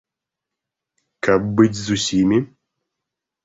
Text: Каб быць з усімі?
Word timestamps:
Каб 1.29 1.41
быць 1.61 1.79
з 1.85 2.01
усімі? 2.01 2.43